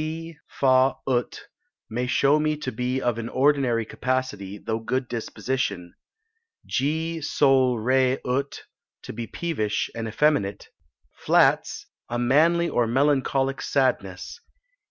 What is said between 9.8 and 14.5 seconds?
and effeminate. Flats, a manly or melancholic sadness.